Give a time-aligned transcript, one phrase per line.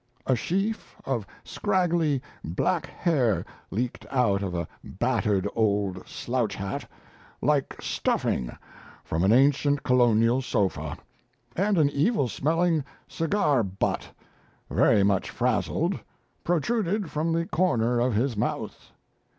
[0.25, 6.89] A sheaf of scraggly, black hair leaked out of a battered, old, slouch hat,
[7.39, 8.49] like stuffing
[9.03, 10.97] from an ancient Colonial sofa,
[11.55, 14.09] and an evil smelling cigar butt,
[14.71, 15.99] very much frazzled,
[16.43, 18.89] protruded from the corner of his mouth.